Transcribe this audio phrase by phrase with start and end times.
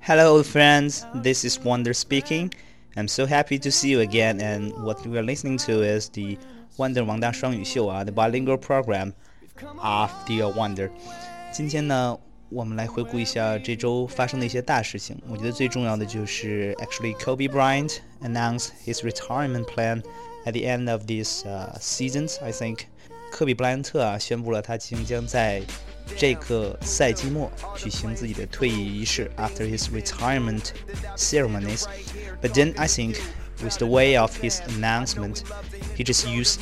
[0.00, 1.04] Hello, old friends.
[1.16, 2.52] This is Wonder speaking.
[2.96, 4.40] I'm so happy to see you again.
[4.40, 6.38] And what we are listening to is the
[6.76, 9.12] Wonder 王大双语秀啊，the bilingual program
[9.82, 10.90] of the Wonder。
[11.52, 12.16] 今天呢，
[12.50, 15.20] 我们来回顾一下这周发生的一些大事情。
[15.28, 20.04] 我觉得最重要的就是，actually Kobe Bryant announced his retirement plan
[20.44, 22.40] at the end of these uh, seasons.
[22.40, 22.82] I think
[23.32, 25.62] 科比布莱恩特啊宣布了他即将在
[26.16, 30.72] 这个赛季末举行自己的退役仪式 after his retirement
[31.16, 31.84] ceremonies.
[32.42, 33.16] But then I think
[33.62, 35.42] with the way of his announcement,
[35.96, 36.60] he just used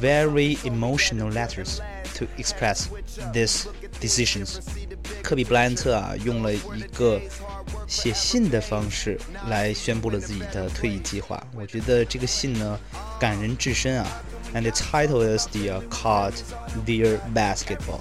[0.00, 1.78] very emotional letters
[2.14, 2.86] to express
[3.32, 3.66] these
[4.00, 4.58] decisions.
[5.22, 7.20] 科比布莱恩特啊，用了一个
[7.86, 9.18] 写信的方式
[9.48, 11.44] 来宣布了自己的退役计划。
[11.54, 12.78] 我觉得这个信呢，
[13.20, 14.06] 感人至深啊。
[14.54, 16.34] And the title is the、uh, card
[16.86, 18.00] Dear Basketball。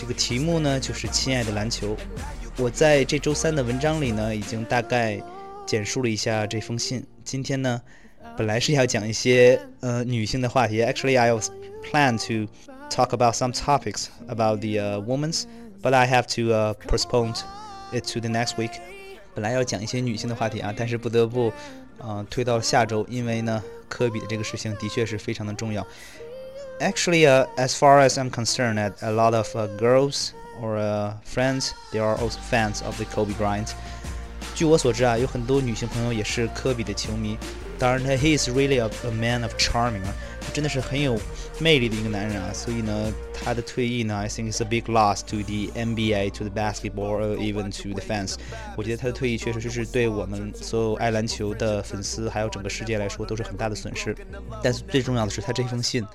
[0.00, 1.96] 这个题目呢，就是亲爱的篮球。
[2.56, 5.20] 我在这周三的文章里呢，已经大概
[5.66, 7.04] 简述了一下这封信。
[7.24, 7.82] 今天呢，
[8.36, 10.80] 本来是要讲一些呃女性的话题。
[10.80, 11.50] Actually, I was
[11.82, 12.48] plan to
[12.88, 15.46] talk about some topics about the uh, women's,
[15.82, 17.34] but I have to uh, postpone
[17.92, 18.80] it to the next week.
[19.34, 21.52] 本来要讲一些女性的话题啊，但是不得不
[21.98, 25.84] 呃推到了下周，因为呢，科比的这个事情的确是非常的重要。
[26.79, 31.99] Actually, uh, as far as I'm concerned, a lot of uh, girls or uh, friends, they
[31.99, 33.73] are also fans of the Kobe Bryant.
[34.55, 37.37] 据我所知啊，有很多女性朋友也是科比的球迷。
[37.79, 41.17] 当然，他 he is really a, a man of charming 啊，他真的是很有
[41.59, 42.51] 魅力的一个男人啊。
[42.53, 48.01] 所以呢，他的退役呢，I think is a big loss to the NBA, to the basketball, or even to the
[48.01, 48.35] fans。
[48.75, 54.15] 我觉得他的退役确实是对我们所有爱篮球的粉丝，还有整个世界来说都是很大的损失。
[54.61, 56.05] 但是最重要的是，他这封信。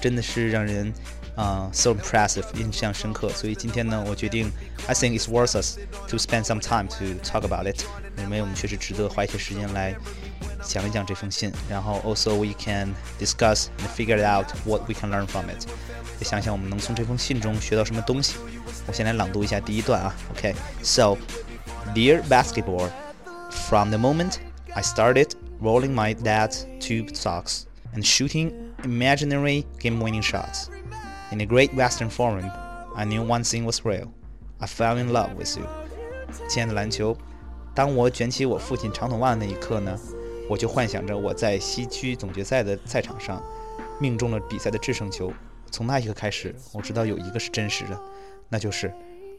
[0.00, 0.92] 真的是让人
[1.36, 3.28] 啊、uh, so impressive，印象深刻。
[3.30, 4.50] 所以今天呢，我决定，
[4.86, 5.78] I think it's worth us
[6.08, 7.82] to spend some time to talk about it。
[8.16, 9.94] 认为我们确实值得花一些时间来
[10.62, 15.66] 讲一讲这封信，然后 also we can discuss and figure out what we can learn from it。
[16.18, 18.34] 也想想我们能从这封信中学到什么东西。
[18.86, 21.18] 我先来朗读一下第一段啊，OK，so、okay,
[21.94, 22.90] dear basketball,
[23.50, 24.34] from the moment
[24.74, 25.28] I started
[25.62, 27.62] rolling my dad's tube socks
[27.94, 28.52] and shooting
[28.85, 30.69] imaginary game winning shots.
[31.31, 32.49] In the Great Western Forum,
[32.95, 34.11] I knew one thing was real.
[34.59, 35.65] I fell in love with you.
[36.47, 37.17] 亲爱的篮球，
[37.73, 39.97] 当我卷起我父亲长筒袜的那一刻呢，
[40.49, 43.41] 我就幻想着我在西区总决赛的赛场上
[43.99, 45.33] 命中了比赛的制胜球。
[45.71, 47.99] 从那一刻开始，我知道有一个是真实的，
[48.47, 48.93] 那就是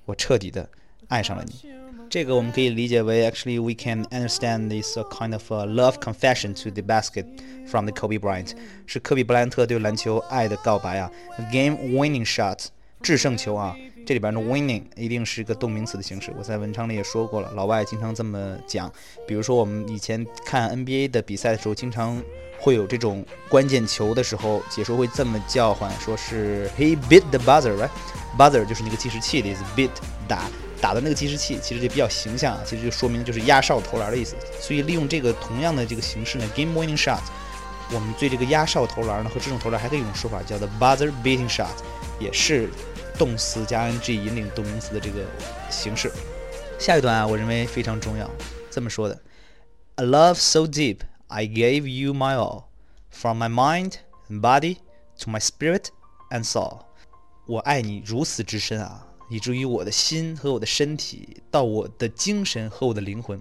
[0.05, 0.69] 我彻底的
[1.09, 1.76] 爱上了你。
[2.09, 7.27] 这个我们可以理解为，actually we can understand this kind of a love confession to the basket
[7.67, 8.53] from the Kobe Bryant，
[8.87, 11.11] 是科比布莱恩特对篮球爱的告白啊。
[11.53, 12.67] Game winning shot，
[13.03, 13.77] 制胜球啊。
[14.07, 18.91] 这里边的 winning 一定是一个动名词的形式，我在文章里也说过了，老外经常这么讲。
[19.27, 22.23] 比如说我们以前看 NBA 的比赛的时候，经常
[22.57, 29.91] 会有这种关键球的时候，解说会这么叫唤，说是 He beat the buzzer，right？buzzer 就是那个计时器的意思，beat
[30.29, 30.49] 打。
[30.81, 34.37] 打的那个计时器其实就比较形象啊，其实就说明就是压哨投篮的意思。
[34.61, 37.21] 所以利用这个同样的这个形式呢，game winning shot，
[37.93, 41.69] 我们对这个压哨投篮呢和这种投篮还可以用说法叫做 buzzer beating shot，
[42.21, 42.69] 也是
[43.19, 45.25] 动词加 ing 引领动名词的这个
[45.71, 46.13] 形式。
[46.79, 48.31] 下一段啊，我认为非常重要，
[48.71, 49.19] 这么说的
[49.95, 50.99] ：A love so deep,
[51.29, 52.65] I gave you my all,
[53.11, 53.95] from my mind
[54.29, 54.77] and body
[55.21, 55.87] to my spirit
[56.31, 56.81] and soul。
[57.47, 59.06] 我爱你如此之深啊！
[59.29, 63.41] 以至于我的心和我的身体，到我的精神和我的灵魂，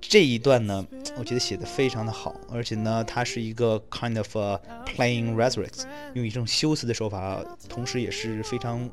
[0.00, 0.86] 这一段呢，
[1.16, 8.90] 我觉得写的非常的好，而且呢，它是一个 kind of a playing rhetoric，用一种修辞的手法，同时也是非常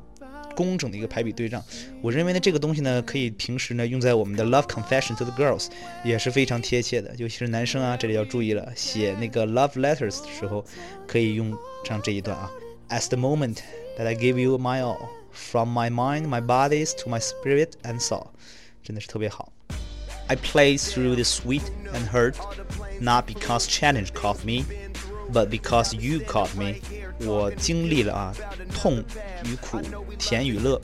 [0.54, 1.62] 工整的一个排比对仗。
[2.00, 5.68] 我认为呢，这个东西呢，可以平时呢用在我们的 love confession to the girls，
[6.04, 10.64] 也是非常贴切的，尤其是男生啊，这里要注意了，写那个 love letters 的时候，
[11.06, 11.54] 可以用
[11.84, 12.50] 上这一段啊
[12.88, 13.58] ，as the moment
[13.98, 14.98] that I give you my all。
[15.31, 18.27] from my mind, my bodies to my spirit and soul，
[18.83, 19.51] 真的是特别好。
[20.27, 22.35] I played through the sweet and hurt,
[22.99, 24.65] not because challenge caught me,
[25.31, 26.81] but because you caught me。
[27.25, 28.33] 我经历了啊
[28.73, 29.03] 痛
[29.45, 29.79] 与苦，
[30.19, 30.79] 甜与乐，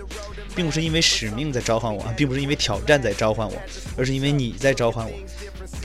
[0.56, 3.56] 并不是因为使命在召唤我，并不是因为挑战在召唤我，
[3.98, 5.16] 而是因为你在召唤我。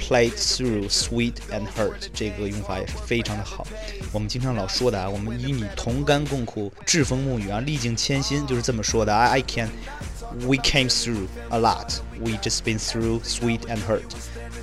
[0.03, 3.67] Played through sweet and hurt 这个用法也是非常的好。
[4.12, 9.15] 我们经常老说的啊，我们与你同甘共苦，栉风沐雨啊，历尽千辛，就是这么说的。
[9.15, 9.69] I I can,
[10.41, 12.00] we came through a lot.
[12.21, 14.03] We just been through sweet and hurt，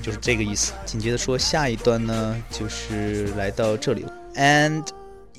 [0.02, 0.74] 就是这个意思。
[0.86, 4.06] 紧接着说下一段呢，就是来到这里。
[4.36, 4.86] And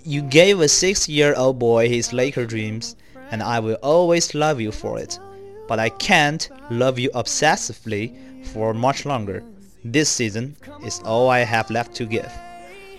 [0.05, 2.93] you gave a six-year-old boy his Laker dreams,
[3.31, 5.19] and I will always love you for it.
[5.67, 8.13] but I can't love you obsessively
[8.53, 9.43] for much longer.
[9.85, 10.55] This season
[10.85, 12.29] is all I have left to give.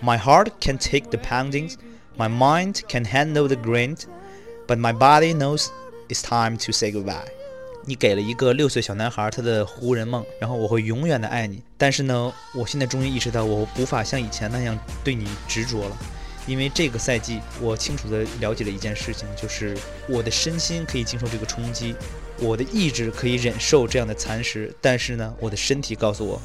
[0.00, 1.74] My heart can take the poundings,
[2.16, 4.06] my mind can handle the grind,
[4.66, 5.68] but my body knows
[6.08, 7.26] it's time to say goodbye.
[7.84, 11.62] 你给了一个六岁小男孩他的湖人梦，然后我会永远的爱你。
[11.76, 15.96] 但是呢，我现在终于意识到，我无法像以前那样对你执着了，
[16.46, 19.76] 因为这个赛季我清楚的了解了一件事情，就是
[20.08, 21.94] 我的身心可以经受这个冲击，
[22.38, 26.40] 我的意志可以忍受这样的蚕食，但是呢，我的身体告诉我。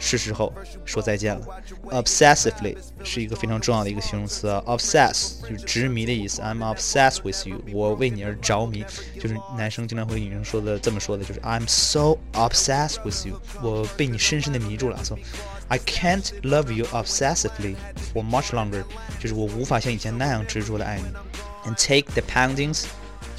[0.00, 0.52] 是时候
[0.84, 1.46] 说再见了。
[1.90, 6.42] Obsessively 是一个非常重要的一个形容词啊，obsess 就是执迷的意思。
[6.42, 8.84] I'm obsessed with you，我为你而着迷。
[9.18, 15.02] 就是男生经常会女生说的这么说的，就是 I'm so obsessed with you，我被你深深的迷住了。
[15.02, 15.16] So
[15.68, 17.76] I can't love you obsessively
[18.12, 18.84] for much longer，
[19.18, 21.70] 就是我无法像以前那样执着的爱你。
[21.70, 22.84] And take the poundings，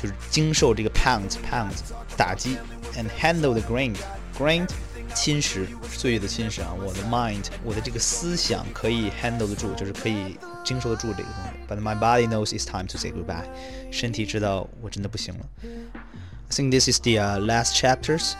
[0.01, 1.77] 就是经受这个 pounds pounds
[2.17, 2.57] 打击，
[2.95, 3.95] and handle the grind
[4.37, 4.67] grind。
[5.13, 11.67] 侵蚀岁月的侵蚀啊，我的 mind，我的这个思想可以 handle 得住，就是可以经受得住这个东西。
[11.67, 13.45] But my body knows it's time to say goodbye，
[13.91, 15.45] 身体知道我真的不行了。
[15.63, 18.33] I think this is the uh, last chapters,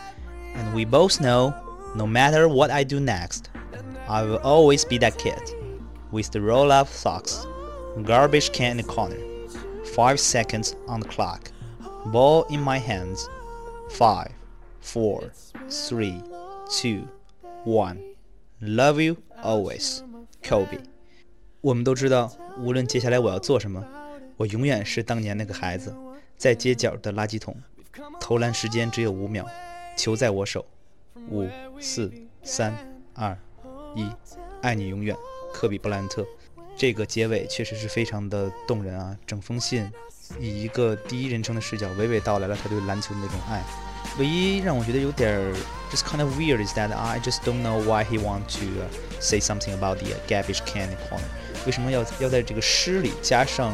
[0.56, 1.54] and we both know,
[1.96, 3.46] no matter what I do next,
[4.08, 5.42] I will always be that kid,
[6.12, 7.46] with the roll-up socks,
[8.06, 9.18] garbage can in the corner,
[9.94, 11.52] five seconds on the clock,
[12.06, 13.28] ball in my hands,
[13.90, 14.32] five,
[14.80, 15.34] four,
[15.70, 16.22] three
[16.73, 17.07] Two,
[17.65, 17.99] one.
[18.61, 20.01] Love you always,
[20.43, 20.81] Kobe.
[21.61, 23.85] 我们都知道，无论接下来我要做什么，
[24.37, 25.95] 我永远是当年那个孩子，
[26.37, 27.55] 在街角的垃圾桶，
[28.19, 29.47] 投篮时间只有五秒，
[29.97, 30.65] 球在我手，
[31.29, 31.47] 五、
[31.79, 32.11] 四、
[32.43, 32.75] 三、
[33.15, 33.37] 二、
[33.95, 34.09] 一，
[34.63, 35.15] 爱你永远，
[35.53, 36.27] 科比布莱恩特。
[36.75, 39.15] 这个结尾确实是非常的动人啊！
[39.27, 39.89] 整封信
[40.41, 43.63] 以一个第一人称的视角，娓娓道来了他对篮球的那种爱。
[44.18, 45.54] 唯一让我觉得有点儿
[45.92, 48.66] just kind of weird is that I just don't know why he want to
[49.20, 51.22] say something about the garbage can corner。
[51.66, 53.74] 为什么要要在这个诗里加上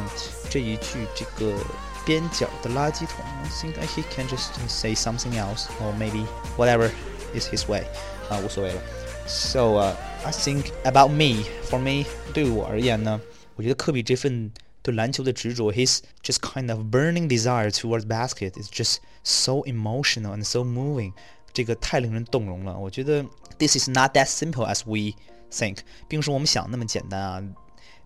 [0.50, 1.56] 这一句这个
[2.04, 3.24] 边角的垃圾桶？
[3.26, 6.90] I think he can just say something else or maybe whatever
[7.34, 7.84] is his way，
[8.28, 8.80] 啊，无所谓了。
[9.26, 13.20] So uh, I think about me for me，对我而言呢，
[13.56, 14.52] 我觉得科比这份。
[14.88, 21.12] 对篮球的执着，his just kind of burning desire towards basket is just so emotional and so moving，
[21.52, 22.78] 这个太令人动容了。
[22.78, 23.24] 我觉得
[23.58, 25.16] this is not that simple as we
[25.50, 27.42] think，并不是我们想那么简单啊。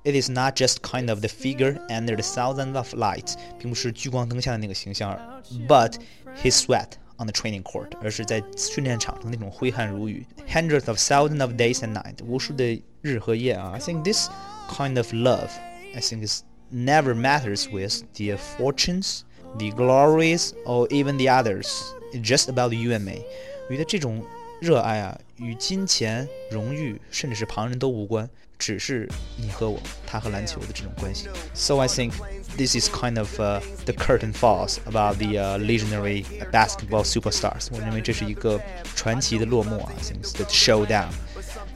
[0.04, 5.18] It is not just kind of the figure under the thousands of lights，并不是聚光灯下的那个形象，
[5.66, 5.94] but
[6.40, 13.72] his sweat on the training court，而是在训练场上那种挥汗如雨，hundreds of thousands of days and nights，无数的日和夜啊。
[13.74, 14.28] I think this
[14.70, 16.42] kind of love，I think is
[16.72, 19.24] never matters with the fortunes,
[19.58, 21.66] the glories, or even the others.
[22.12, 23.22] It's just about you and me.
[23.68, 24.24] 我觉得这种
[24.60, 28.28] 热爱啊，与金钱、荣誉，甚至是旁人都无关，
[28.58, 31.28] 只是你和我，他和篮球的这种关系。
[31.54, 32.12] So I think
[32.56, 37.68] this is kind of uh, the curtain falls about the uh, legendary basketball superstars.
[37.70, 38.60] 我认为这是一个
[38.96, 41.10] 传奇的落幕啊，I think it's the showdown.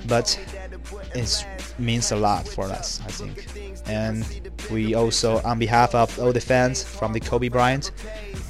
[0.08, 0.36] But
[1.14, 1.44] it
[1.78, 3.46] means a lot for us, I think.
[3.86, 4.24] And
[4.70, 7.90] we also, on behalf of all the fans from the Kobe Bryant,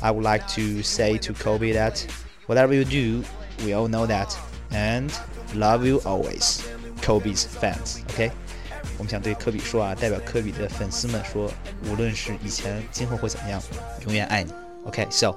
[0.03, 2.07] I would like to say to Kobe that
[2.47, 3.25] whatever you do,
[3.65, 4.37] we all know that,
[4.71, 5.13] and
[5.55, 6.63] love you always,
[7.03, 8.03] Kobe's fans.
[8.11, 8.31] OK，
[8.99, 11.51] 我们想对科比说啊，代表科比的粉丝们说，
[11.89, 13.63] 无论是以前、今后会怎么样，
[14.07, 14.53] 永远爱你。
[14.85, 15.37] OK，so、okay,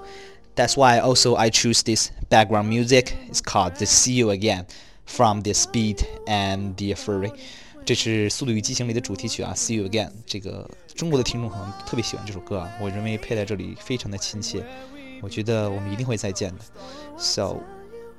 [0.55, 3.13] that's why also I choose this background music.
[3.29, 4.65] It's called the "See You Again"
[5.05, 7.31] from the Speed and the Fury.
[7.89, 10.11] 这是《速度与激情》里的主题曲啊，See You Again。
[10.25, 14.65] 这个中国的听众可能特别喜欢这首歌啊，我认为配在这里非常的亲切。
[15.21, 16.63] 我觉得我们一定会再见的。
[17.17, 17.57] So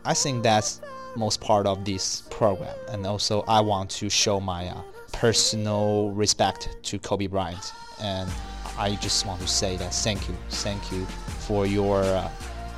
[0.03, 0.77] I think that's
[1.17, 4.77] most part of this program, and also I want to show my uh,
[5.13, 8.29] personal respect to Kobe Bryant, and
[8.77, 11.07] I just want to say that thank you, thank you
[11.47, 12.29] for your uh,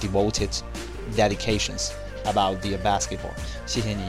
[0.01, 0.51] devoted
[1.17, 1.93] dedications
[2.25, 3.35] about the basketball.
[3.67, 4.03] 谢谢你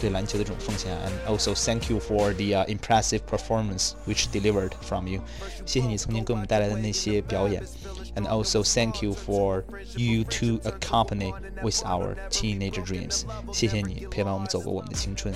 [0.00, 5.20] 对篮球的这种奉献，and also thank you for the、uh, impressive performance which delivered from you。
[5.64, 7.62] 谢谢你曾经给我们带来的那些表演，
[8.16, 9.62] and also thank you for
[9.96, 13.22] you to accompany with our teenager dreams。
[13.52, 15.32] 谢谢你陪伴我们走过我们的青春。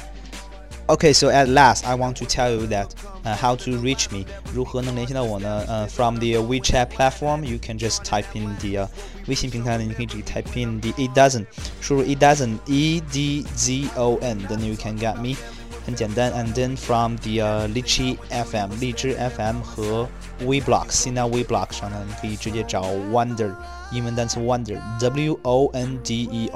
[0.91, 2.93] Okay, so at last, I want to tell you that
[3.23, 4.25] uh, how to reach me.
[5.87, 8.87] from the WeChat platform, you can just type in the、uh,
[9.27, 11.45] 微信平台呢，你可以只 type in the it doesn't，
[11.79, 15.37] 输入 it doesn't E D Z O N, then you can get me，
[15.85, 16.29] 很简单。
[16.33, 19.61] And then from the、uh, Lychee FM 荔枝 FM
[20.41, 23.55] Weibo Sina Weibo 上呢，你可以直接找 Wonder
[23.93, 26.49] 英文单词 Wonder W O N D E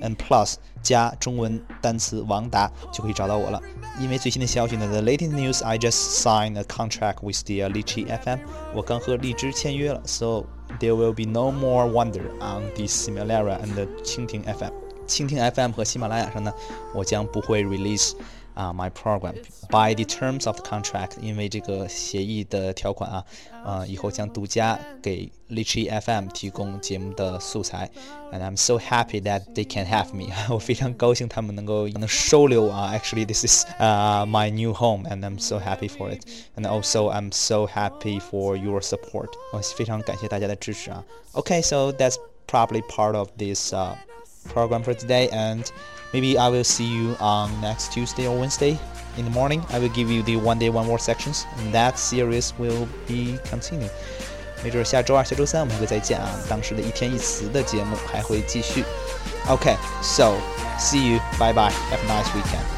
[0.00, 3.60] and plus 加中文单词王达就可以找到我了。
[4.00, 8.38] 因为最新的消息呢，the latest news I just signed a contract with the 荔枝 FM，
[8.74, 10.44] 我刚和荔枝签约了，so
[10.78, 14.70] there will be no more wonder on the Ximalaya and the 蜻蜓 FM。
[15.08, 16.52] 蜻蜓 FM 和喜马拉雅上呢，
[16.94, 18.12] 我将不会 release。
[18.57, 19.33] 啊、uh, my program
[19.69, 23.25] by the terms of the contract，因为这个协议的条款啊，
[23.65, 27.89] 呃，以后将独家给 Litchi FM 提供节目的素材，
[28.31, 35.21] and I'm so happy that they can have me， 我非常高兴他们能够能收留啊，actually this is 啊、uh, my new home，and
[35.21, 41.03] I'm so happy for it，and also I'm so happy for your support，我非常感谢大家的支持啊。
[41.33, 43.95] Okay，so that's probably part of this、uh,
[44.53, 45.65] program for today and
[46.13, 48.77] maybe I will see you on next Tuesday or Wednesday
[49.17, 49.63] in the morning.
[49.71, 53.37] I will give you the one day one more sections and that series will be
[53.49, 53.91] continued.
[54.63, 56.29] 没准下周二、下周三我们还会再见啊！
[56.49, 58.83] 当时的一天一词的节目还会继续。
[59.47, 60.37] Okay, so
[60.79, 61.19] see you.
[61.37, 61.71] Bye bye.
[61.91, 62.76] Have a nice weekend.